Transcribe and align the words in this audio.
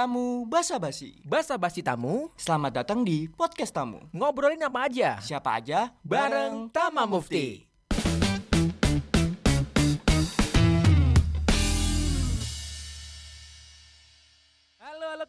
Tamu 0.00 0.48
Basa 0.48 0.80
Basi. 0.80 1.20
Basa 1.28 1.60
basi 1.60 1.84
tamu, 1.84 2.32
Selamat 2.32 2.80
datang 2.80 3.04
di 3.04 3.28
podcast 3.28 3.68
tamu. 3.68 4.00
ngobrolin 4.16 4.56
apa 4.64 4.88
aja 4.88 5.20
Siapa 5.20 5.60
aja? 5.60 5.92
bareng 6.00 6.72
Tama 6.72 7.04
Mufti. 7.04 7.68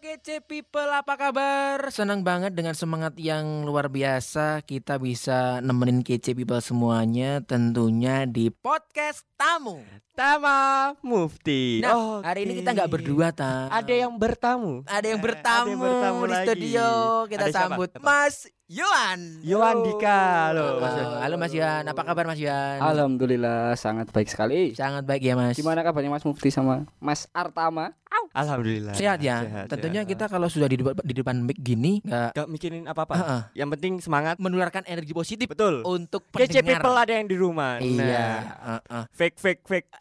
Kece 0.01 0.41
people 0.41 0.89
apa 0.89 1.13
kabar? 1.13 1.77
Senang 1.93 2.25
banget 2.25 2.57
dengan 2.57 2.73
semangat 2.73 3.13
yang 3.15 3.61
luar 3.61 3.85
biasa 3.85 4.65
kita 4.65 4.97
bisa 4.97 5.61
nemenin 5.61 6.01
kece 6.01 6.33
people 6.33 6.57
semuanya 6.57 7.37
tentunya 7.39 8.25
di 8.25 8.49
podcast 8.49 9.29
tamu. 9.37 9.85
Tama 10.11 10.91
Mufti. 10.99 11.79
Nah, 11.79 12.19
hari 12.19 12.43
ini 12.43 12.59
kita 12.59 12.73
nggak 12.73 12.89
berdua 12.89 13.29
ta. 13.29 13.69
Ada 13.69 13.93
yang 13.95 14.17
bertamu. 14.17 14.81
ada 14.83 15.05
yang 15.05 15.17
Eh, 15.17 15.23
bertamu, 15.23 15.63
ada 15.63 15.71
yang 15.71 15.81
bertamu 15.81 16.19
di 16.19 16.31
lagi. 16.31 16.45
studio. 16.49 16.87
Kita 17.29 17.45
Ada 17.45 17.53
sambut 17.53 17.89
Siapa? 17.91 18.03
Mas 18.03 18.35
Yohan. 18.67 19.19
Yohan 19.41 19.77
Dika. 19.83 20.19
Halo, 20.49 20.65
Mas 20.75 20.91
Halo, 20.91 20.97
Yohan. 20.99 21.21
halo 21.21 21.35
Mas 21.37 21.53
Yohan, 21.53 21.83
apa 21.85 22.01
kabar 22.01 22.25
Mas 22.25 22.39
Yohan? 22.39 22.79
Alhamdulillah 22.81 23.73
sangat 23.75 24.09
baik 24.09 24.27
sekali. 24.27 24.73
Sangat 24.73 25.05
baik 25.05 25.21
ya 25.21 25.37
Mas. 25.37 25.53
Gimana 25.53 25.79
kabarnya 25.79 26.09
Mas 26.09 26.25
Mufti 26.25 26.49
sama 26.49 26.89
Mas 26.97 27.29
Artama? 27.31 27.93
Alhamdulillah. 28.31 28.95
Sehat 28.95 29.19
ya. 29.19 29.43
Sehat, 29.43 29.67
Tentunya 29.67 30.01
sehat. 30.01 30.11
kita 30.15 30.25
kalau 30.31 30.47
sudah 30.47 30.65
di 30.65 30.79
depan, 30.79 30.95
di 31.03 31.13
depan 31.13 31.35
mic 31.43 31.59
gini 31.59 31.99
nggak 32.01 32.31
Gak 32.31 32.47
mikirin 32.47 32.87
apa-apa. 32.87 33.13
Heeh. 33.19 33.41
Yang 33.59 33.69
penting 33.77 33.93
semangat. 33.99 34.39
menularkan 34.39 34.87
energi 34.87 35.11
positif 35.11 35.51
Betul. 35.51 35.83
untuk 35.83 36.23
Kece 36.31 36.63
pendengar. 36.63 36.79
people 36.79 36.95
ada 36.95 37.11
yang 37.11 37.27
di 37.27 37.35
rumah. 37.35 37.75
Iya. 37.77 37.99
Nah, 37.99 38.39
heeh. 38.79 39.03
Fake 39.11 39.37
fake 39.37 39.63
fake. 39.67 39.89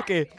Oke. 0.00 0.32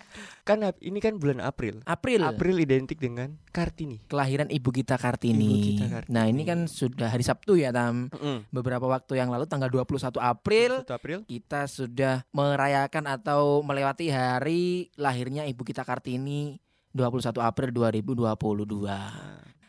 Kan 0.43 0.59
hab- 0.59 0.79
ini 0.83 0.99
kan 0.99 1.15
bulan 1.15 1.39
April. 1.39 1.79
April. 1.87 2.19
April 2.19 2.59
identik 2.59 2.99
dengan 2.99 3.39
Kartini. 3.55 4.03
Kelahiran 4.11 4.51
Ibu 4.51 4.75
kita 4.75 4.99
Kartini. 4.99 5.39
Ibu 5.39 5.57
kita 5.71 5.85
Kartini. 5.87 6.11
Nah, 6.11 6.27
ini 6.27 6.43
kan 6.43 6.67
sudah 6.67 7.07
hari 7.07 7.23
Sabtu 7.23 7.55
ya, 7.55 7.71
Tam. 7.71 8.11
Heeh. 8.11 8.43
Beberapa 8.51 8.83
waktu 8.83 9.23
yang 9.23 9.31
lalu 9.31 9.47
tanggal 9.47 9.71
21 9.71 10.19
April 10.19 10.83
1 10.83 10.91
April. 10.91 11.17
kita 11.23 11.63
sudah 11.71 12.27
merayakan 12.35 13.07
atau 13.07 13.63
melewati 13.63 14.11
hari 14.11 14.91
lahirnya 14.99 15.47
Ibu 15.47 15.63
kita 15.63 15.87
Kartini 15.87 16.59
21 16.91 17.39
April 17.39 17.71
2022. 17.71 18.91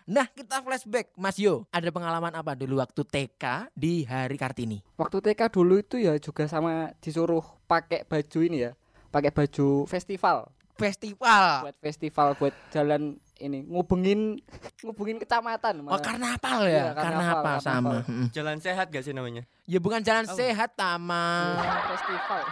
Nah, 0.05 0.29
kita 0.29 0.61
flashback, 0.61 1.17
Mas 1.17 1.41
Yo. 1.41 1.65
Ada 1.73 1.89
pengalaman 1.89 2.35
apa 2.35 2.53
dulu 2.53 2.77
waktu 2.77 3.07
TK 3.07 3.73
di 3.73 4.05
hari 4.05 4.37
Kartini? 4.37 4.83
Waktu 5.01 5.23
TK 5.23 5.48
dulu 5.48 5.81
itu 5.81 5.97
ya 5.97 6.19
juga 6.20 6.45
sama 6.45 6.93
disuruh 7.01 7.41
pakai 7.65 8.05
baju 8.05 8.39
ini 8.43 8.69
ya. 8.69 8.77
Pakai 9.09 9.31
baju 9.31 9.87
festival. 9.89 10.51
Festival. 10.75 11.70
Buat 11.70 11.77
festival 11.78 12.28
buat 12.34 12.55
jalan 12.69 13.14
ini 13.39 13.62
ngubengin 13.62 14.42
ngubengin 14.83 15.22
kecamatan. 15.22 15.83
Oh, 15.83 15.84
malah. 15.86 16.03
karnaval 16.03 16.61
ya? 16.67 16.70
Iya, 16.70 16.84
karnaval, 16.92 17.22
karnaval, 17.22 17.56
sama. 17.62 17.91
karnaval. 18.03 18.30
Jalan 18.30 18.56
sehat 18.58 18.86
gak 18.91 19.05
sih 19.06 19.14
namanya? 19.14 19.42
Ya 19.67 19.78
bukan 19.78 20.02
jalan 20.02 20.27
Oh. 20.27 20.34
sehat, 20.34 20.75
Tama. 20.75 21.55
Iya, 21.55 21.72
festival. 21.95 22.42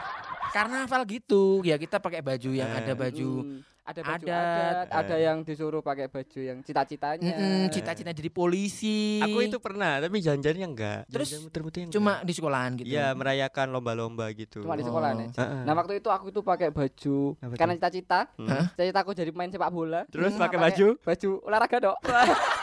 Karnaval 0.52 1.02
gitu. 1.04 1.60
Ya 1.62 1.74
kita 1.74 1.96
pakai 1.96 2.20
baju 2.20 2.50
yang 2.50 2.68
Eh. 2.68 2.78
ada 2.78 2.92
baju 2.92 3.30
Hmm, 3.40 3.60
ada 3.82 4.00
baju 4.00 4.22
adat. 4.22 4.36
adat, 4.36 4.86
ada 4.94 5.14
Eh. 5.14 5.24
yang 5.24 5.38
disuruh 5.40 5.80
pakai 5.80 6.06
baju 6.06 6.38
yang 6.38 6.58
cita-citanya. 6.60 7.24
Mm-mm, 7.26 7.66
cita-cita 7.68 8.10
jadi 8.10 8.28
polisi. 8.28 9.18
Aku 9.18 9.40
itu 9.40 9.56
pernah, 9.58 9.96
tapi 9.98 10.20
jalan-jalannya 10.20 10.68
enggak. 10.68 11.00
Terus 11.08 11.28
Jalan-jalan 11.30 11.44
muter-muternya 11.48 11.86
enggak. 11.86 11.96
cuma 11.98 12.12
di 12.20 12.32
sekolahan 12.32 12.70
gitu. 12.74 12.86
Iya, 12.86 13.06
merayakan 13.12 13.66
lomba-lomba 13.70 14.26
gitu. 14.32 14.60
Cuma 14.60 14.76
di 14.76 14.84
sekolah 14.84 15.10
Oh. 15.10 15.18
nih. 15.18 15.28
Heeh. 15.32 15.60
Nah 15.64 15.74
waktu 15.74 15.92
itu 15.96 16.08
aku 16.08 16.28
itu 16.28 16.40
pakai 16.40 16.68
baju 16.68 17.16
Apa 17.34 17.54
karena 17.56 17.72
cita-cita, 17.74 18.20
Hmm. 18.34 18.64
cita-cita 18.70 18.98
aku 19.00 19.10
jadi 19.12 19.30
pemain 19.30 19.48
sepak 19.48 19.70
bola. 19.70 20.04
Terus 20.06 20.32
Nah, 20.32 20.40
pakai 20.42 20.58
baju? 20.60 20.86
Baju 20.98 21.28
olahraga 21.42 21.76
dok. 21.82 21.96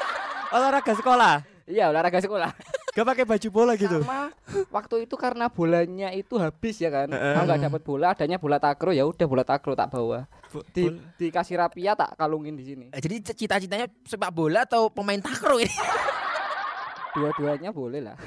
olahraga 0.51 0.93
sekolah. 0.93 1.35
iya 1.65 1.85
olahraga 1.87 2.17
sekolah. 2.17 2.49
Gak 2.89 3.05
pakai 3.05 3.23
baju 3.23 3.47
bola 3.49 3.73
gitu. 3.73 4.01
Sama 4.01 4.33
waktu 4.69 5.05
itu 5.05 5.13
karena 5.13 5.45
bolanya 5.47 6.09
itu 6.09 6.35
habis 6.35 6.77
ya 6.77 6.89
kan. 6.89 7.07
Aku 7.07 7.45
nggak 7.45 7.61
dapat 7.63 7.81
bola, 7.81 8.07
adanya 8.11 8.35
bola 8.35 8.57
takro 8.57 8.89
ya 8.89 9.05
udah 9.05 9.23
bola 9.23 9.43
takro 9.43 9.73
tak 9.73 9.89
bawa. 9.89 10.25
Bo- 10.49 10.65
Di 10.67 10.89
bola. 10.89 10.99
dikasih 11.15 11.55
rapia 11.55 11.93
tak 11.93 12.15
kalungin 12.15 12.53
di 12.53 12.65
sini. 12.65 12.85
Eh, 12.89 12.97
Jadi 12.97 13.21
cita-citanya 13.23 13.87
sepak 14.03 14.29
bola 14.29 14.65
atau 14.65 14.89
pemain 14.89 15.17
takraw 15.17 15.57
ini? 15.57 15.69
Dua-duanya 17.11 17.69
boleh 17.69 18.01
lah. 18.03 18.17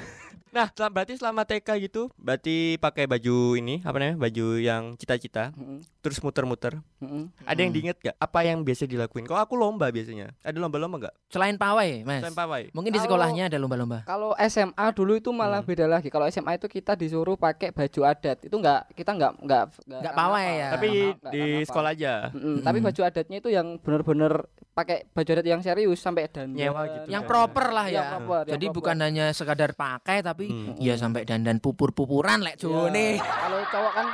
Nah, 0.53 0.69
sel- 0.69 0.87
berarti 0.87 1.13
selama 1.13 1.41
TK 1.43 1.65
gitu, 1.81 2.13
berarti 2.15 2.55
pakai 2.77 3.03
baju 3.03 3.35
ini, 3.53 3.81
apa 3.81 3.95
namanya? 3.95 4.17
Baju 4.19 4.45
yang 4.55 4.93
cita-cita, 4.93 5.49
Mm-mm, 5.51 5.81
terus 5.99 6.19
muter-muter. 6.19 6.77
mm-mm. 6.97 7.33
Ada 7.41 7.59
yang 7.59 7.71
diinget 7.71 7.97
gak? 7.99 8.15
Apa 8.15 8.45
yang 8.45 8.61
biasa 8.61 8.85
dilakuin? 8.85 9.25
Kalau 9.25 9.41
aku 9.41 9.55
lomba 9.55 9.89
biasanya. 9.89 10.29
Ada 10.39 10.55
lomba-lomba 10.55 11.09
gak? 11.09 11.15
Selain 11.27 11.57
pawai, 11.57 12.05
Mas. 12.05 12.21
Selain 12.21 12.37
pawai. 12.37 12.63
Mungkin 12.69 12.91
di 12.91 12.99
sekolahnya 12.99 13.49
ada 13.49 13.57
lomba-lomba. 13.57 14.05
Kalau 14.05 14.37
SMA 14.39 14.85
dulu 14.91 15.17
itu 15.17 15.29
malah 15.29 15.59
Hmm. 15.59 15.67
beda 15.67 15.85
lagi. 15.87 16.07
Kalau 16.07 16.25
SMA 16.27 16.55
itu 16.55 16.67
kita 16.67 16.93
disuruh 16.93 17.33
pakai 17.33 17.73
baju 17.73 18.01
adat. 18.05 18.37
Itu 18.39 18.55
nggak 18.55 18.93
kita 18.93 19.11
nggak 19.11 19.31
nggak 19.41 19.63
Nggak 19.89 20.13
pawai 20.13 20.47
ya. 20.53 20.69
Tapi 20.71 20.87
nggak 21.11 21.33
di 21.33 21.41
karnaval. 21.41 21.65
sekolah 21.65 21.91
aja. 21.91 22.13
Mm-mm, 22.29 22.55
Tapi 22.61 22.77
Mm. 22.77 22.85
baju 22.85 23.01
adatnya 23.03 23.37
itu 23.39 23.49
yang 23.49 23.67
bener-bener 23.77 24.33
pakai 24.71 25.05
baju 25.07 25.29
adat 25.31 25.45
yang 25.47 25.61
serius 25.61 25.97
sampai 25.97 26.25
dan 26.27 26.49
Nyewa 26.49 26.85
gitu. 26.85 27.07
Yang 27.07 27.23
Iya. 27.23 27.29
proper 27.31 27.65
lah 27.69 27.85
Yang 27.87 27.93
ya. 27.95 28.11
proper, 28.11 28.41
yang 28.43 28.53
Jadi 28.53 28.65
proper. 28.67 28.77
bukan 28.77 28.97
hanya 28.99 29.25
sekadar 29.31 29.71
pakai 29.73 30.17
tapi 30.21 30.42
Hmm. 30.45 30.73
ya 30.77 30.93
sampai 30.93 31.23
dandan 31.23 31.57
pupur-pupuran 31.57 32.39
lek 32.39 32.55
Iya. 32.55 32.63
Jone. 32.63 33.07
Kalau 33.17 33.59
cowok 33.65 33.93
kan 33.93 34.07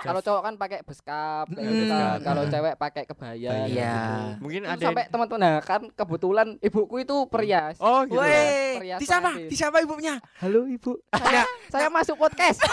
kalau 0.00 0.16
cowok 0.18 0.42
kan 0.42 0.54
pakai 0.56 0.80
beskap, 0.80 1.44
kayak 1.46 1.60
Mm. 1.60 1.76
gitu 1.76 1.92
kan. 1.92 2.16
Kalau 2.24 2.42
Mm. 2.42 2.50
cewek 2.50 2.74
pakai 2.74 3.02
kebaya. 3.04 3.52
Iya. 3.62 3.68
gitu. 3.68 4.40
Mungkin 4.40 4.60
Itu 4.62 4.70
ada 4.70 4.80
sampai 4.82 5.04
teman-teman 5.06 5.40
nah, 5.42 5.56
kan 5.60 5.80
kebetulan 5.92 6.48
ibuku 6.58 6.94
itu 6.98 7.16
perias. 7.28 7.76
Oh, 7.76 8.08
gitu. 8.08 8.16
Woi, 8.16 8.80
Perhiasan 8.80 9.00
disapa? 9.04 9.28
nanti. 9.30 9.52
Disapa 9.52 9.76
ibunya? 9.78 10.16
Halo 10.40 10.64
ibu. 10.64 10.96
Saya, 11.20 11.44
saya 11.68 11.88
masuk 11.88 12.16
podcast. 12.16 12.64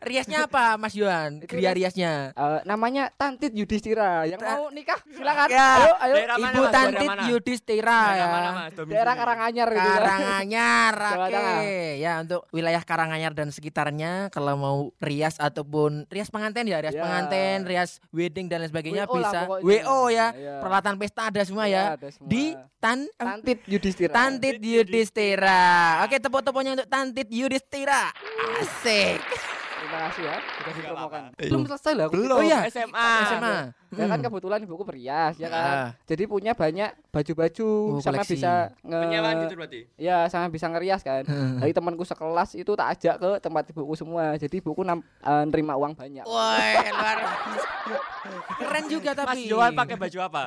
Riasnya 0.00 0.44
apa, 0.44 0.76
Mas 0.76 0.92
Yohan? 0.92 1.40
Gria 1.42 1.70
rias- 1.70 1.92
riasnya. 1.94 2.32
Eh, 2.32 2.60
namanya 2.64 3.08
Tantit 3.10 3.50
Yudhistira. 3.50 4.24
Yang 4.24 4.40
Ta- 4.40 4.54
mau 4.54 4.68
nikah 4.68 5.00
silakan. 5.06 5.48
Ya. 5.48 5.68
Ayo, 5.74 5.92
ayo. 5.98 6.14
Daerah 6.14 6.36
mana, 6.36 6.50
Ibu 6.50 6.62
Mas? 6.62 6.72
Tantit? 6.72 7.08
Yudhistira 7.26 7.82
Daerah 7.82 8.12
ya. 8.12 8.26
mana, 8.28 8.48
Mas? 8.52 8.72
Daerah 8.84 9.14
Karanganyar 9.14 9.68
gitu. 9.68 9.80
ya. 9.80 9.94
Karanganyar, 9.94 10.94
oke. 11.18 11.48
Ya 11.98 12.12
untuk 12.20 12.40
wilayah 12.50 12.82
Karanganyar 12.82 13.32
dan 13.32 13.48
sekitarnya 13.48 14.12
kalau 14.28 14.54
mau 14.54 14.76
rias 14.98 15.36
ataupun 15.36 16.04
rias 16.08 16.28
pengantin 16.28 16.64
ya, 16.64 16.78
rias 16.78 16.92
Ya. 16.92 17.02
pengantin, 17.02 17.64
rias 17.64 17.90
wedding 18.10 18.46
dan 18.46 18.60
lain 18.60 18.70
sebagainya 18.70 19.04
WO 19.04 19.16
bisa. 19.16 19.38
WO 19.48 19.98
ya. 20.08 20.26
Iya. 20.32 20.54
Peralatan 20.58 20.94
pesta 20.96 21.28
ada 21.28 21.42
semua 21.42 21.64
Iya, 21.64 21.72
ya. 21.72 21.84
ada 21.96 22.08
semua. 22.08 22.28
Di 22.28 22.44
Tan 22.78 23.06
Tantit 23.14 23.62
Yudhistira. 23.64 24.10
Tantit 24.10 24.58
Yudhistira. 24.58 25.62
Oke, 26.02 26.18
tepuk-tepuknya 26.18 26.74
untuk 26.74 26.88
Tantit 26.88 27.28
Yudhistira. 27.28 28.10
Asik. 28.54 29.22
Terima 29.92 30.08
kasih 30.08 30.22
ya 30.24 30.36
sudah 30.40 30.72
dipromokan. 30.72 31.22
apa-apa. 31.28 31.44
Belum 31.44 31.62
selesai 31.62 31.92
lah. 31.92 32.04
aku. 32.08 32.14
Belum. 32.16 32.32
Oh 32.32 32.42
iya. 32.42 32.58
SMA. 32.66 33.08
SMA. 33.28 33.56
Ya 33.92 34.04
kan 34.06 34.16
Hmm. 34.16 34.24
kebetulan 34.24 34.58
ibuku 34.58 34.82
perias 34.82 35.34
ya 35.36 35.48
kan. 35.48 35.68
Ah. 35.68 35.88
Jadi 36.02 36.24
punya 36.24 36.52
banyak 36.52 36.90
baju-baju 37.12 37.68
Oh, 37.90 38.00
sama 38.00 38.16
koleksi. 38.18 38.32
bisa 38.34 38.52
nge 38.80 38.98
Penyewaan 38.98 39.34
gitu 39.38 39.54
berarti. 39.54 39.80
Ya, 39.94 40.24
sama 40.26 40.48
bisa 40.48 40.64
ngerias 40.66 41.00
kan. 41.02 41.28
Dari 41.28 41.72
temanku 41.72 42.00
sekelas 42.02 42.54
itu 42.54 42.72
tak 42.72 42.88
ajak 42.90 43.14
ke 43.16 43.30
tempat 43.38 43.68
ibuku 43.68 43.92
semua. 43.92 44.32
Jadi 44.34 44.56
ibuku 44.58 44.80
nam, 44.80 45.04
eh, 45.20 45.44
nerima 45.44 45.76
uang 45.76 45.92
banyak. 45.92 46.24
Woi, 46.24 46.72
luar. 46.88 47.16
Keren 48.54 48.84
juga 48.88 49.10
Mas 49.12 49.20
tapi. 49.26 49.40
Johan 49.44 49.72
pakai 49.74 49.96
baju 49.98 50.18
apa? 50.22 50.42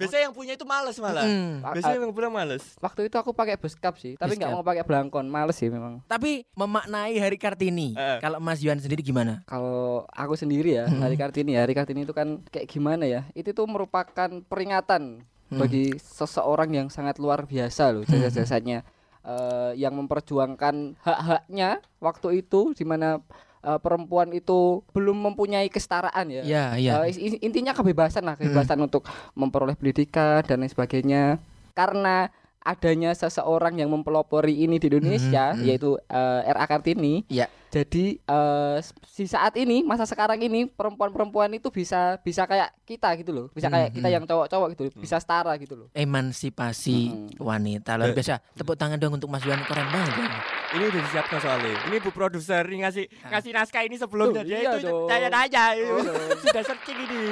Biasanya 0.00 0.22
yang 0.26 0.34
punya 0.34 0.52
itu 0.56 0.64
males 0.64 0.96
malah. 0.96 1.22
Mm. 1.22 1.52
A- 1.60 1.74
Biasanya 1.76 1.98
yang 2.00 2.16
punya 2.16 2.30
males. 2.32 2.64
Waktu 2.76 3.06
itu 3.06 3.16
aku 3.16 3.30
pakai 3.30 3.54
beskap 3.54 3.94
sih, 3.94 4.16
tapi 4.16 4.34
nggak 4.34 4.50
mau 4.50 4.64
pakai 4.64 4.82
belangkon, 4.82 5.28
males 5.28 5.54
sih 5.54 5.68
memang. 5.68 6.00
Tapi 6.04 6.48
memaknai 6.52 7.14
Hari 7.14 7.36
Kartini. 7.36 7.92
Eh. 7.92 8.18
Kalau 8.18 8.40
Mas 8.40 8.64
Yohan 8.64 8.80
sendiri 8.80 9.00
gimana? 9.00 9.44
Kalau 9.44 10.08
aku 10.08 10.34
sendiri 10.34 10.74
ya, 10.74 10.88
Hmm. 10.88 10.98
hari 10.98 11.14
Kartini, 11.14 11.54
hari 11.54 11.72
Kartini 11.72 12.02
itu 12.02 12.10
kan 12.10 12.40
kayak 12.48 12.66
gimana 12.66 13.04
ya? 13.04 13.28
Itu 13.32 13.52
tuh 13.52 13.68
merupakan 13.68 14.28
peringatan 14.48 15.22
Hmm. 15.46 15.58
bagi 15.58 15.92
seseorang 15.94 16.70
yang 16.70 16.86
sangat 16.88 17.18
luar 17.18 17.44
biasa 17.44 17.92
loh 17.92 18.02
jasa-jasanya 18.02 18.82
Eh, 19.20 19.76
yang 19.76 19.92
memperjuangkan 20.00 20.96
hak-haknya 20.96 21.84
waktu 22.00 22.40
itu 22.40 22.72
di 22.72 22.88
mana 22.88 23.20
eh, 23.60 23.78
perempuan 23.80 24.32
itu 24.32 24.80
belum 24.92 25.16
mempunyai 25.30 25.68
kesetaraan 25.68 26.26
ya. 26.28 26.42
Iya, 26.42 26.64
iya. 26.80 26.92
Is- 27.06 27.40
intinya 27.40 27.76
kebebasan 27.76 28.24
lah, 28.24 28.34
kebebasan 28.36 28.80
untuk 28.80 29.04
memperoleh 29.36 29.76
pendidikan 29.76 30.40
dan 30.44 30.64
lain 30.64 30.72
sebagainya. 30.72 31.38
Karena 31.76 32.28
adanya 32.60 33.10
seseorang 33.10 33.74
yang 33.74 33.88
mempelopori 33.88 34.52
ini 34.54 34.76
di 34.76 34.86
Indonesia 34.86 35.50
Mhm, 35.50 35.56
mhm. 35.56 35.64
yaitu 35.64 35.90
eh, 36.02 36.40
RA 36.46 36.64
Kartini. 36.64 37.24
Iya. 37.26 37.48
Jadi 37.70 38.18
eh, 38.18 38.78
di 39.14 39.24
saat 39.24 39.54
ini 39.54 39.80
masa 39.80 40.02
sekarang 40.02 40.36
ini 40.38 40.66
perempuan-perempuan 40.66 41.48
itu 41.52 41.68
bisa 41.68 42.18
bisa 42.18 42.42
kayak 42.44 42.74
kita 42.84 43.14
gitu 43.16 43.30
loh. 43.30 43.46
Bisa 43.48 43.68
kayak 43.68 43.94
kita 43.94 44.04
Mhm. 44.04 44.14
yang 44.14 44.24
cowok-cowok 44.24 44.68
gitu, 44.70 44.82
loh. 44.84 44.92
bisa 44.94 45.16
setara 45.16 45.54
gitu 45.56 45.74
loh. 45.74 45.88
Emansipasi 45.94 46.98
Mm-mm. 47.08 47.38
wanita 47.38 47.94
luar 47.94 48.10
Eh. 48.10 48.14
biasa. 48.14 48.42
Tepuk 48.52 48.74
tangan 48.74 48.98
dong 48.98 49.14
untuk 49.14 49.26
Mas 49.26 49.40
Yuan 49.40 49.62
keren 49.62 49.86
banget. 49.86 50.14
ya. 50.14 50.28
Ini 50.72 50.84
udah 50.84 51.00
disiapkan 51.00 51.38
soalnya. 51.38 51.74
Ini 51.84 51.96
Bu 51.98 52.10
produser 52.10 52.62
ngasih 52.62 53.04
ngasih 53.24 53.50
naskah 53.50 53.82
ini 53.82 53.96
sebelumnya. 53.96 54.42
Tuh, 54.42 54.46
Dia 54.46 54.58
iya 54.58 54.70
itu 54.72 54.86
dong. 54.86 55.06
tanya-tanya. 55.06 55.64
Oh, 55.88 56.02
dong. 56.02 56.28
Sudah 56.44 56.62
searching 56.62 56.98
ini. 57.00 57.22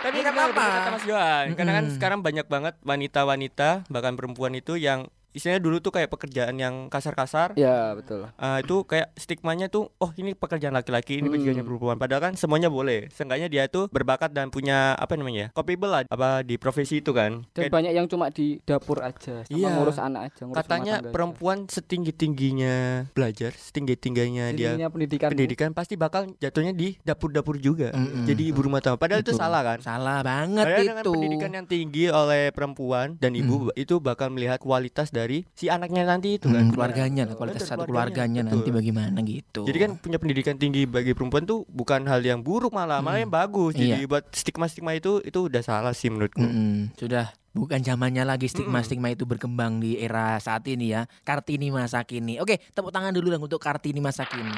Tapi 0.00 0.08
Iya, 0.10 0.16
ini 0.16 0.24
nggak 0.24 0.34
apa-apa. 0.34 0.66
kata 0.66 0.90
Mas 0.90 1.04
Yohan. 1.04 1.46
Karena 1.52 1.72
kan 1.76 1.84
sekarang 1.92 2.18
banyak 2.24 2.46
banget 2.46 2.74
wanita-wanita 2.80 3.68
bahkan 3.86 4.16
perempuan 4.16 4.56
itu 4.56 4.80
yang 4.80 5.12
istilahnya 5.30 5.60
dulu 5.60 5.78
tuh 5.78 5.90
kayak 5.90 6.08
pekerjaan 6.08 6.54
yang 6.54 6.74
kasar-kasar. 6.86 7.54
Ya, 7.54 7.92
betul. 7.92 8.26
Ah, 8.34 8.58
itu 8.58 8.82
kayak 8.82 9.14
stigmanya 9.14 9.66
tuh 9.66 9.92
oh 9.94 10.10
ini 10.14 10.32
pekerjaan 10.32 10.72
laki-laki 10.72 11.16
ini 11.16 11.26
Hmm. 11.26 11.34
pekerjaan 11.36 11.62
perempuan 11.62 11.96
padahal 11.96 12.22
kan 12.22 12.32
semuanya 12.34 12.66
boleh 12.66 13.06
seenggaknya 13.08 13.46
dia 13.46 13.64
tuh 13.66 13.86
berbakat 13.86 14.30
dan 14.30 14.48
punya 14.48 14.92
apa 14.92 15.14
namanya 15.14 15.40
ya 15.40 15.48
capable 15.52 15.88
lah 15.88 16.02
apa 16.04 16.40
di 16.40 16.56
profesi 16.56 16.98
itu 16.98 17.10
kan 17.10 17.44
Dan 17.48 17.60
Kayak 17.60 17.72
banyak 17.72 17.92
yang 17.92 18.06
cuma 18.06 18.26
di 18.28 18.58
dapur 18.60 18.98
aja, 18.98 19.42
sama 19.42 19.52
Iya. 19.52 19.68
ngurus 19.70 19.98
anak 19.98 20.22
aja, 20.24 20.42
ngurus 20.42 20.50
rumah 20.50 20.56
katanya 20.58 20.94
aja. 20.98 21.10
perempuan 21.10 21.58
setinggi 21.64 22.12
tingginya 22.12 22.74
belajar 23.10 23.52
setinggi 23.52 23.94
tingginya 23.94 24.50
dia 24.50 24.74
pendidikan. 24.88 25.28
pendidikan 25.28 25.70
pasti 25.70 25.94
bakal 25.94 26.32
jatuhnya 26.36 26.72
di 26.72 26.96
dapur-dapur 27.00 27.56
juga 27.56 27.92
Mm-mm. 27.92 28.24
jadi 28.24 28.42
ibu 28.46 28.60
rumah 28.62 28.80
tangga 28.80 28.96
padahal 28.96 29.20
itu 29.20 29.30
Betul. 29.30 29.40
salah 29.40 29.62
kan 29.62 29.78
Salah 29.80 30.18
banget 30.20 30.64
Padahal 30.64 30.80
dengan 30.80 30.96
itu. 30.98 31.12
pendidikan 31.12 31.50
yang 31.52 31.66
tinggi 31.66 32.04
oleh 32.08 32.42
perempuan 32.50 33.14
dan 33.14 33.32
ibu 33.32 33.54
itu 33.74 34.00
bakal 34.00 34.28
melihat 34.28 34.58
kualitas 34.58 35.08
dari 35.08 35.19
si 35.50 35.66
anaknya 35.66 36.04
nanti 36.04 36.36
itu 36.36 36.46
kan 36.46 36.62
Hmm, 36.62 36.70
keluarganya 36.70 37.24
lah 37.24 37.34
kualitas 37.34 37.64
satu 37.64 37.84
keluarganya 37.84 38.40
betul. 38.40 38.52
nanti 38.56 38.68
bagaimana 38.70 39.18
gitu. 39.20 39.62
Jadi 39.62 39.78
kan 39.78 39.90
punya 39.96 40.16
pendidikan 40.16 40.54
tinggi 40.54 40.84
bagi 40.84 41.12
perempuan 41.12 41.42
tuh 41.42 41.66
bukan 41.66 42.04
hal 42.04 42.20
yang 42.20 42.40
buruk 42.40 42.70
malah, 42.70 42.98
malah 42.98 43.16
Hmm. 43.16 43.24
yang 43.24 43.32
bagus. 43.32 43.72
Iya. 43.74 43.96
Jadi 43.96 44.04
buat 44.06 44.24
stigma-stigma 44.30 44.92
itu 44.92 45.20
itu 45.20 45.38
udah 45.42 45.60
salah 45.60 45.90
sih 45.90 46.06
menurutku. 46.06 46.40
Mm-mm, 46.40 46.94
sudah 46.94 47.28
bukan 47.50 47.80
zamannya 47.80 48.22
lagi 48.22 48.46
Hmm. 48.46 48.54
stigma-stigma 48.56 49.08
itu 49.08 49.24
berkembang 49.24 49.78
di 49.78 49.96
era 49.96 50.38
saat 50.38 50.62
ini 50.64 50.90
ya. 50.90 51.04
Kartini 51.20 51.68
masa 51.68 52.00
kini. 52.02 52.38
Oke, 52.38 52.62
tepuk 52.68 52.88
tangan 52.88 53.10
dulu 53.10 53.28
dong 53.28 53.42
untuk 53.42 53.58
Kartini 53.58 53.98
masa 53.98 54.22
kini. 54.22 54.54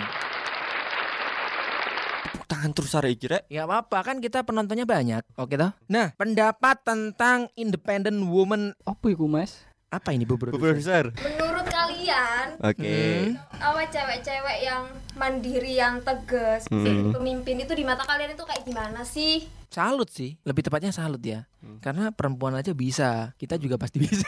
Tepuk 2.24 2.46
tangan 2.46 2.70
terus 2.70 2.92
hari 2.92 3.14
kira. 3.14 3.42
Ya 3.46 3.64
apa 3.64 3.98
kan 4.00 4.18
kita 4.18 4.40
penontonnya 4.42 4.84
banyak. 4.84 5.24
Oke 5.34 5.56
toh. 5.56 5.72
Nah, 5.86 6.14
pendapat 6.14 6.80
tentang 6.80 7.50
independent 7.54 8.22
woman 8.22 8.72
Apa 8.82 9.08
itu, 9.08 9.26
Mas? 9.26 9.64
Apa 9.92 10.08
ini 10.10 10.24
Bu 10.24 10.40
Produser? 10.40 11.12
Menurut 11.12 11.68
kalian, 11.68 12.56
Oke. 12.58 12.96
Hmm. 13.28 13.36
apa 13.60 13.80
cewek-cewek 13.86 14.58
yang 14.64 14.88
mandiri, 15.12 15.76
yang 15.76 16.00
tegas, 16.00 16.64
Hmm. 16.66 17.12
pemimpin 17.12 17.60
itu 17.60 17.76
di 17.76 17.84
mata 17.84 18.02
kalian 18.02 18.32
itu 18.32 18.40
kayak 18.40 18.64
gimana 18.64 19.04
sih? 19.04 19.44
Salut 19.68 20.08
sih, 20.08 20.40
lebih 20.42 20.64
tepatnya 20.64 20.96
salut 20.96 21.20
ya. 21.20 21.44
Hmm. 21.60 21.76
Karena 21.78 22.08
perempuan 22.08 22.56
aja 22.56 22.72
bisa, 22.72 23.36
kita 23.36 23.60
juga 23.60 23.76
pasti 23.76 24.00
bisa. 24.00 24.24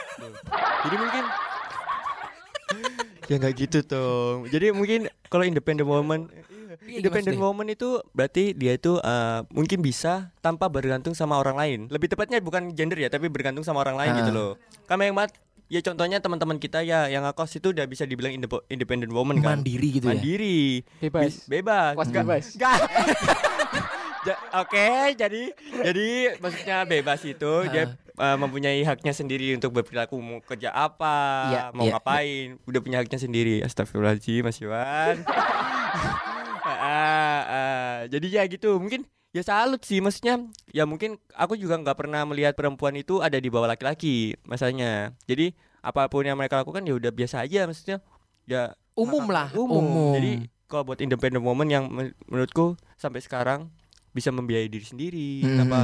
Jadi 0.84 0.96
mungkin 1.00 1.24
ya 3.24 3.40
nggak 3.40 3.54
gitu 3.56 3.78
dong. 3.82 4.44
Jadi 4.52 4.68
mungkin 4.70 5.08
kalau 5.26 5.42
independent 5.42 5.88
woman 5.88 6.28
Independent 6.84 7.38
woman 7.38 7.70
itu 7.70 8.02
berarti 8.12 8.52
dia 8.52 8.76
itu 8.76 8.98
eh, 8.98 9.40
mungkin 9.48 9.80
bisa 9.80 10.28
tanpa 10.44 10.68
bergantung 10.68 11.16
sama 11.16 11.38
orang 11.38 11.56
lain. 11.56 11.80
Lebih 11.88 12.12
tepatnya 12.12 12.42
bukan 12.44 12.76
gender 12.76 12.98
ya, 12.98 13.08
tapi 13.08 13.32
bergantung 13.32 13.64
sama 13.64 13.80
orang 13.80 13.96
lain 13.96 14.12
Ah. 14.12 14.18
gitu 14.20 14.30
loh. 14.30 14.50
Kami 14.84 15.08
yang 15.08 15.16
banget 15.16 15.32
ya 15.66 15.80
contohnya 15.80 16.18
teman-teman 16.18 16.56
kita 16.56 16.80
ya 16.80 17.06
yang 17.06 17.22
ngekos 17.22 17.56
itu 17.56 17.70
udah 17.70 17.84
bisa 17.84 18.04
dibilang 18.04 18.32
indep- 18.32 18.64
independent 18.68 19.10
woman 19.10 19.38
kan. 19.38 19.60
Mandiri 19.60 19.88
gitu 19.92 20.06
ya. 20.06 20.16
Mandiri. 20.16 20.84
Bebas. 21.00 21.32
Bebas. 21.44 21.94
Kos 21.94 22.10
bebas. 22.10 22.44
Ja- 24.24 24.40
Oke, 24.56 25.12
jadi 25.12 25.52
jadi 25.84 26.40
maksudnya 26.40 26.88
bebas 26.88 27.20
itu 27.28 27.52
dia 27.68 27.92
uh, 28.16 28.40
mempunyai 28.40 28.80
haknya 28.80 29.12
sendiri 29.12 29.52
untuk 29.52 29.76
berperilaku 29.76 30.16
mau 30.16 30.40
kerja 30.40 30.72
apa, 30.72 31.52
Iya, 31.52 31.62
mau 31.76 31.84
iya, 31.84 31.92
ngapain, 31.92 32.56
udah 32.64 32.80
punya 32.80 33.04
haknya 33.04 33.20
sendiri. 33.20 33.60
Astagfirullahaladzim, 33.60 34.40
Mas 34.40 34.56
Iwan. 34.58 35.20
Ah, 36.64 37.40
ah, 37.44 37.96
jadi 38.08 38.26
ya 38.30 38.42
gitu, 38.44 38.80
mungkin 38.80 39.04
ya 39.34 39.42
salut 39.42 39.82
sih 39.82 39.98
maksudnya 39.98 40.38
ya 40.70 40.86
mungkin 40.86 41.18
aku 41.34 41.58
juga 41.58 41.74
nggak 41.74 41.98
pernah 41.98 42.22
melihat 42.22 42.54
perempuan 42.54 42.94
itu 42.94 43.18
ada 43.18 43.34
di 43.34 43.50
bawah 43.50 43.66
laki-laki 43.66 44.38
masalahnya 44.42 45.10
jadi 45.26 45.50
apa 45.82 46.06
pun 46.06 46.22
yang 46.22 46.38
mereka 46.38 46.62
lakukan 46.62 46.80
ya 46.80 46.94
udah 46.94 47.10
biasa 47.10 47.42
aja 47.42 47.66
maksudnya 47.66 47.98
ya 48.46 48.72
Umum 48.94 49.26
lah, 49.26 49.50
umum. 49.50 49.82
umum. 49.82 50.14
Jadi 50.14 50.32
kalau 50.70 50.86
buat 50.86 51.02
independent 51.02 51.42
woman 51.42 51.66
yang 51.66 51.90
men- 51.90 52.14
menurutku 52.30 52.78
sampai 52.94 53.18
sekarang 53.18 53.66
bisa 54.14 54.30
membiayai 54.30 54.70
diri 54.70 54.86
sendiri 54.86 55.42
Mm-mm. 55.42 55.58
tanpa 55.58 55.78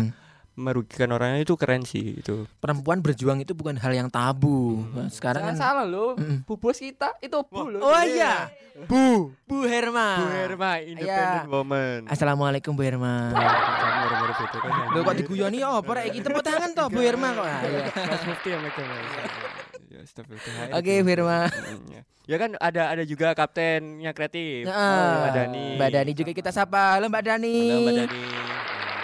merugikan 0.60 1.08
orangnya 1.16 1.40
itu 1.40 1.56
keren 1.56 1.88
sih 1.88 2.20
itu. 2.20 2.44
perempuan 2.60 3.00
berjuang 3.00 3.40
itu 3.40 3.56
bukan 3.56 3.80
hal 3.80 3.96
yang 3.96 4.12
tabu. 4.12 4.84
Nah, 4.92 5.08
Sekarang 5.08 5.48
Jangan 5.48 5.56
kan 5.56 5.64
salah 5.64 5.86
loh. 5.88 6.12
Mm-mm. 6.20 6.44
Bu 6.44 6.60
bos 6.60 6.76
kita 6.76 7.16
itu 7.24 7.40
Bu 7.48 7.72
loh. 7.72 7.80
Oh 7.80 8.02
iya. 8.04 8.52
Bu, 8.84 9.32
Bu 9.48 9.64
Herma. 9.64 10.20
Bu 10.20 10.26
Herma 10.28 10.70
independent 10.84 11.48
woman. 11.48 12.00
Assalamualaikum 12.06 12.76
Bu 12.76 12.84
Herma. 12.84 13.32
Lo 14.92 15.00
kok 15.00 15.16
diguyoni 15.16 15.64
apa 15.64 15.90
rek 15.96 16.04
iki 16.12 16.20
tepuk 16.20 16.44
tangan 16.44 16.70
toh 16.76 16.86
Bu 16.92 17.00
Herma 17.00 17.32
kok. 17.32 17.44
Ah, 17.48 17.60
iya. 17.64 17.84
Mas 17.88 18.22
Mufti 18.28 18.48
yang 18.52 18.62
megang. 18.62 18.88
Ya, 19.90 19.98
astagfirullah. 20.04 20.76
Oke 20.76 20.92
Bu 21.00 21.08
Herma. 21.08 21.38
Ya. 22.28 22.36
Kan 22.38 22.54
ada 22.62 22.94
ada 22.94 23.02
juga 23.02 23.34
kaptennya 23.34 24.14
kreatif. 24.14 24.68
Heeh. 24.68 25.12
Mbak 25.18 25.32
Dani. 25.34 25.66
Mbak 25.80 25.90
Dani 25.90 26.12
juga 26.14 26.32
kita 26.36 26.50
sapa. 26.54 27.00
Halo 27.00 27.10
Mbak 27.10 27.22
Dani. 27.26 27.56
Halo 27.58 27.80
Mbak 27.82 27.94
Dani. 28.06 28.22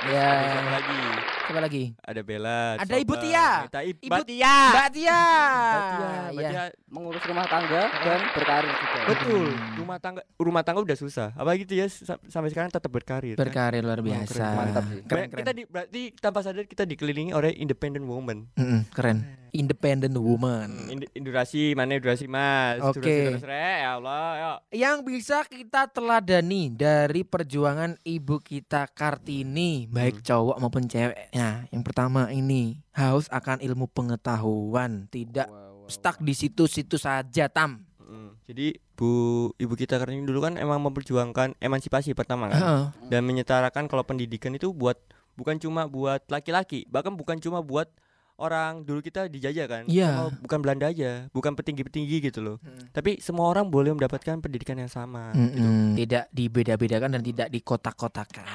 Ya. 0.07 0.31
Lagi? 0.71 1.35
Siapa 1.47 1.63
lagi? 1.63 1.95
Ada 1.97 2.21
Bella. 2.21 2.75
Ada 2.77 2.97
Ibu 2.99 3.15
Tia. 3.17 3.49
Mita, 3.63 3.81
Ibu 3.81 3.97
Tia. 4.27 4.57
Mbak 4.67 4.91
Tia. 4.91 5.21
Mbak 5.23 5.87
Tia. 5.87 6.11
Mbak 6.27 6.35
Iya. 6.37 6.51
Tia 6.51 6.65
Mengurus 6.89 7.23
rumah 7.23 7.47
tangga 7.47 7.83
dan 7.93 8.21
berkarir 8.29 8.73
juga. 8.73 8.99
Betul. 9.07 9.47
Hmm. 9.47 9.77
Rumah 9.77 9.99
tangga 9.99 10.21
rumah 10.37 10.63
tangga 10.63 10.81
udah 10.83 10.97
susah. 10.97 11.29
Apalagi 11.33 11.63
gitu 11.63 11.75
ya 11.77 11.87
sa- 11.87 12.19
sampai 12.25 12.51
sekarang 12.51 12.69
tetap 12.69 12.89
berkarir. 12.89 13.35
kan? 13.35 13.41
Berkarir 13.41 13.81
luar 13.81 14.01
Wah, 14.01 14.07
biasa. 14.09 14.35
keren, 14.35 14.57
mantap. 14.57 14.85
Keren, 14.85 15.03
keren. 15.05 15.39
Kita 15.39 15.51
di, 15.53 15.63
berarti 15.65 16.01
tanpa 16.17 16.41
sadar 16.41 16.65
kita 16.65 16.83
dikelilingi 16.83 17.31
oleh 17.31 17.55
independent 17.55 18.03
woman. 18.05 18.51
Mm-mm, 18.53 18.91
keren. 18.91 19.23
Independent 19.53 20.13
woman. 20.15 20.69
Ind- 20.91 21.09
durasi 21.17 21.73
mana 21.73 21.97
durasi 21.97 22.27
Mas? 22.27 22.83
Oke. 22.83 22.99
Durasi, 22.99 23.39
durasi, 23.39 23.47
re, 23.47 23.73
ya 23.79 23.91
Allah, 23.95 24.27
ya. 24.35 24.51
Yang 24.71 24.97
bisa 25.07 25.39
kita 25.45 25.89
teladani 25.89 26.69
dari 26.69 27.23
perjuangan 27.23 27.97
ibu 28.03 28.37
kita 28.39 28.85
Kartini, 28.89 29.87
baik 29.87 30.21
cowok 30.23 30.57
maupun 30.59 30.85
cewek. 30.85 31.33
Nah, 31.37 31.69
yang 31.71 31.83
pertama 31.85 32.33
ini 32.33 32.81
haus 32.97 33.29
akan 33.29 33.61
ilmu 33.61 33.87
pengetahuan, 33.93 35.07
tidak 35.13 35.47
Wow, 35.53 35.85
wow, 35.85 35.89
stuck 35.89 36.17
di 36.19 36.33
situ-situ 36.33 36.97
saja, 36.97 37.47
Tam. 37.53 37.85
Mm. 38.07 38.31
Jadi 38.47 38.67
Bu 38.97 39.11
Ibu 39.59 39.75
kita 39.77 40.01
karena 40.01 40.17
dulu 40.25 40.41
kan 40.41 40.57
emang 40.57 40.81
memperjuangkan 40.81 41.59
emansipasi 41.61 42.17
pertama 42.17 42.49
kan 42.49 42.63
Heeh. 42.63 42.85
dan 43.13 43.21
menyetarakan 43.27 43.91
kalau 43.91 44.07
pendidikan 44.07 44.55
itu 44.57 44.73
buat 44.73 44.97
bukan 45.37 45.61
cuma 45.61 45.85
buat 45.85 46.25
laki-laki, 46.33 46.89
bahkan 46.89 47.13
bukan 47.13 47.37
cuma 47.43 47.61
buat 47.61 47.93
orang 48.37 48.85
dulu 48.85 49.01
kita 49.01 49.29
dijajah 49.29 49.67
kan. 49.69 49.83
Sama 50.13 50.33
bukan 50.41 50.59
Belanda 50.61 50.87
aja, 50.89 51.29
bukan 51.33 51.53
petinggi-petinggi 51.57 52.17
gitu 52.33 52.41
loh. 52.41 52.57
Mm. 52.65 52.93
Tapi 52.93 53.21
semua 53.21 53.49
orang 53.49 53.69
boleh 53.69 53.93
mendapatkan 53.93 54.41
pendidikan 54.41 54.77
yang 54.81 54.93
sama 54.93 55.33
gitu. 55.37 55.61
Mm-mm. 55.61 55.97
Tidak 56.01 56.25
dibeda-bedakan 56.33 57.17
dan 57.17 57.23
tidak 57.25 57.49
dikotak-kotakan. 57.53 58.47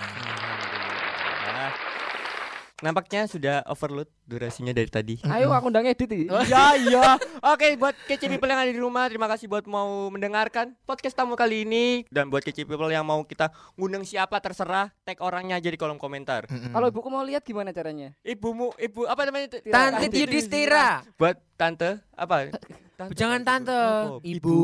Nampaknya 2.82 3.30
sudah 3.30 3.62
overload 3.70 4.10
durasinya 4.26 4.74
dari 4.74 4.90
tadi. 4.90 5.16
Ayo 5.22 5.54
aku 5.54 5.70
undang 5.70 5.86
edit 5.86 6.10
iki. 6.10 6.26
ya 6.52 6.74
iya. 6.74 7.14
Oke 7.46 7.78
buat 7.78 7.94
kece 8.10 8.26
people 8.26 8.50
yang 8.50 8.58
ada 8.58 8.74
di 8.74 8.82
rumah 8.82 9.06
terima 9.06 9.30
kasih 9.30 9.46
buat 9.46 9.70
mau 9.70 10.10
mendengarkan 10.10 10.74
podcast 10.84 11.14
tamu 11.14 11.38
kali 11.38 11.62
ini 11.62 12.10
dan 12.10 12.34
buat 12.34 12.42
kece 12.42 12.66
people 12.66 12.90
yang 12.90 13.06
mau 13.06 13.22
kita 13.22 13.54
ngundang 13.78 14.02
siapa 14.02 14.42
terserah 14.42 14.90
tag 15.06 15.22
orangnya 15.22 15.62
aja 15.62 15.70
di 15.70 15.78
kolom 15.78 16.02
komentar. 16.02 16.50
Mm-mm. 16.50 16.74
Kalau 16.74 16.90
ibuku 16.90 17.08
mau 17.08 17.22
lihat 17.22 17.46
gimana 17.46 17.70
caranya? 17.70 18.18
Ibumu 18.26 18.74
ibu 18.82 19.06
apa 19.06 19.30
namanya? 19.30 19.62
Tante 19.62 20.10
Yudhistira. 20.10 21.06
Buat 21.22 21.38
tante 21.54 22.02
apa? 22.18 22.50
Tante, 22.98 23.14
Jangan 23.14 23.42
tante, 23.42 23.74
Oh, 23.74 24.22
ibu. 24.22 24.58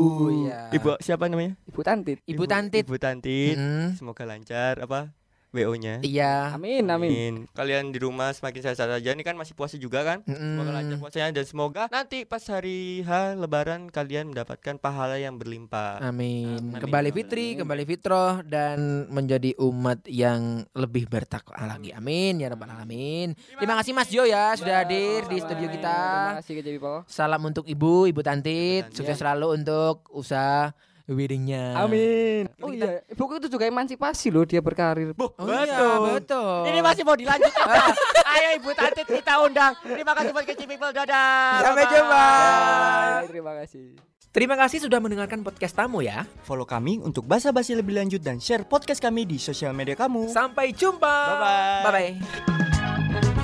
ya. 0.46 0.70
Ibu 0.70 0.98
siapa 0.98 1.26
namanya? 1.26 1.58
Ibu 1.66 1.80
Tantit. 1.82 2.18
Ibu 2.22 2.44
Tantit. 2.46 2.82
Ibu 2.86 2.96
Tantit. 2.98 3.54
Mm. 3.58 3.98
Semoga 3.98 4.22
lancar 4.26 4.78
apa? 4.78 5.10
WO-nya. 5.48 6.04
Iya. 6.04 6.52
Amin, 6.52 6.84
amin. 6.92 7.08
Amin. 7.08 7.34
Kalian 7.56 7.88
di 7.88 7.98
rumah 8.00 8.32
semakin 8.36 8.60
sehat-sehat 8.68 9.00
aja. 9.00 9.10
Ini 9.16 9.24
kan 9.24 9.32
masih 9.36 9.56
puasa 9.56 9.80
juga 9.80 10.04
kan? 10.04 10.20
Semoga 10.28 10.70
lancar 10.76 10.96
puasanya 11.00 11.32
dan 11.32 11.46
semoga 11.48 11.82
nanti 11.88 12.28
pas 12.28 12.44
hari 12.52 13.00
H 13.00 13.36
Lebaran 13.40 13.88
kalian 13.88 14.32
mendapatkan 14.32 14.76
pahala 14.76 15.16
yang 15.16 15.40
berlimpah. 15.40 16.04
Amin. 16.04 16.60
Amin. 16.60 16.80
Kembali 16.80 17.10
fitri, 17.12 17.56
kembali 17.56 17.84
fitroh 17.88 18.44
dan 18.44 19.08
menjadi 19.08 19.56
umat 19.62 20.04
yang 20.04 20.68
lebih 20.76 21.08
bertakwa 21.08 21.56
lagi. 21.64 21.96
Amin 21.96 22.44
ya 22.44 22.52
rabbal 22.52 22.68
alamin. 22.68 23.32
Terima 23.56 23.74
kasih 23.80 23.92
Mas 23.96 24.12
Jo 24.12 24.28
ya 24.28 24.52
sudah 24.52 24.84
hadir 24.84 25.24
di 25.32 25.40
studio 25.40 25.66
Terima 25.68 25.74
kita. 25.74 25.98
kasih 26.44 26.54
ke 26.60 26.62
People. 26.78 27.02
Salam 27.08 27.42
untuk 27.42 27.64
Ibu, 27.64 28.06
Ibu 28.12 28.20
Tantit. 28.20 28.92
Tantit. 28.92 28.94
Sukses 28.94 29.16
selalu 29.18 29.58
untuk 29.58 30.06
usaha 30.14 30.70
weddingnya. 31.08 31.74
Amin. 31.74 32.46
Oh 32.60 32.68
iya, 32.68 33.00
ibuku 33.08 33.40
itu 33.40 33.48
juga 33.48 33.64
emansipasi 33.64 34.28
loh 34.28 34.44
dia 34.44 34.60
berkarir. 34.60 35.16
Oh 35.16 35.32
iya, 35.48 35.98
betul. 36.20 36.68
Ini 36.68 36.80
masih 36.84 37.02
mau 37.02 37.16
dilanjutkan. 37.16 37.66
Ayo 38.36 38.48
Ibu 38.60 38.70
Tantit 38.76 39.08
kita 39.08 39.40
undang. 39.40 39.72
Terima 39.80 40.12
kasih 40.12 40.30
buat 40.36 40.44
Kecil 40.44 40.68
People. 40.68 40.92
Dadah. 40.92 41.64
Sampai 41.64 41.84
Bye-bye. 41.84 41.94
jumpa. 41.96 42.26
Bye, 42.28 43.28
terima 43.28 43.52
kasih. 43.64 43.86
Terima 44.28 44.54
kasih 44.60 44.78
sudah 44.84 45.00
mendengarkan 45.00 45.40
podcast 45.40 45.72
tamu 45.72 46.04
ya. 46.04 46.28
Follow 46.44 46.68
kami 46.68 47.00
untuk 47.00 47.24
basa-basi 47.24 47.72
lebih 47.72 47.96
lanjut 47.96 48.20
dan 48.20 48.36
share 48.36 48.68
podcast 48.68 49.00
kami 49.00 49.24
di 49.24 49.40
sosial 49.40 49.72
media 49.72 49.96
kamu. 49.96 50.28
Sampai 50.28 50.76
jumpa. 50.76 51.16
Bye-bye. 51.32 51.82
Bye 51.82 51.92
bye. 51.96 53.37